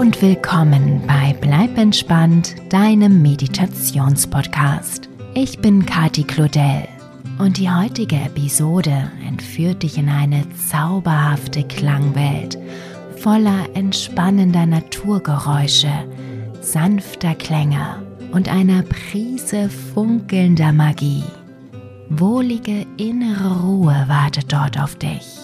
[0.00, 5.10] und willkommen bei Bleib entspannt, deinem Meditationspodcast.
[5.34, 6.88] Ich bin Kati Claudel
[7.38, 12.56] und die heutige Episode entführt dich in eine zauberhafte Klangwelt
[13.18, 15.92] voller entspannender Naturgeräusche,
[16.62, 21.24] sanfter Klänge und einer Prise funkelnder Magie.
[22.08, 25.36] Wohlige innere Ruhe wartet dort auf dich.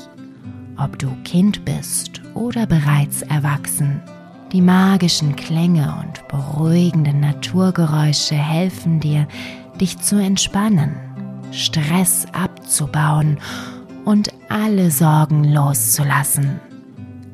[0.78, 4.00] Ob du Kind bist oder bereits erwachsen,
[4.52, 9.26] die magischen Klänge und beruhigenden Naturgeräusche helfen dir,
[9.80, 10.96] dich zu entspannen,
[11.50, 13.38] Stress abzubauen
[14.04, 16.60] und alle Sorgen loszulassen.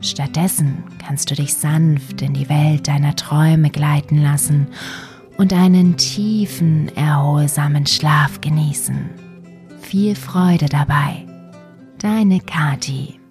[0.01, 4.67] Stattdessen kannst du dich sanft in die Welt deiner Träume gleiten lassen
[5.39, 9.11] und einen tiefen, erholsamen Schlaf genießen.
[9.81, 11.27] Viel Freude dabei.
[11.99, 13.22] Deine Kati.